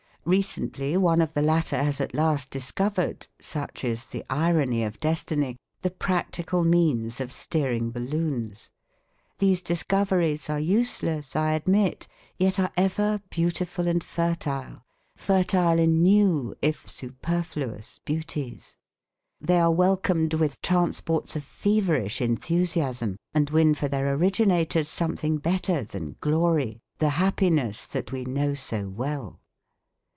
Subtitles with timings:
[0.23, 5.57] Recently one of the latter has at last discovered such is the irony of destiny
[5.81, 8.69] the practical means of steering balloons.
[9.39, 14.83] These discoveries are useless, I admit, yet are ever beautiful and fertile,
[15.15, 18.77] fertile in new, if superfluous, beauties.
[19.41, 25.83] They are welcomed with transports of feverish enthusiasm and win for their originators something better
[25.83, 29.39] than glory, the happiness that we know so well.